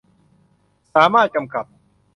[0.93, 1.65] สามารถกำกับ